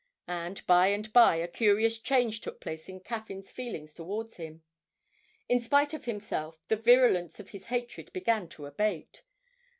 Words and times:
And 0.27 0.65
by 0.65 0.87
and 0.87 1.13
by 1.13 1.35
a 1.35 1.47
curious 1.47 1.99
change 1.99 2.41
took 2.41 2.59
place 2.59 2.89
in 2.89 3.01
Caffyn's 3.01 3.51
feelings 3.51 3.93
towards 3.93 4.37
him; 4.37 4.63
in 5.47 5.59
spite 5.59 5.93
of 5.93 6.05
himself 6.05 6.65
the 6.69 6.75
virulence 6.75 7.39
of 7.39 7.49
his 7.49 7.65
hatred 7.67 8.11
began 8.11 8.47
to 8.47 8.65
abate. 8.65 9.21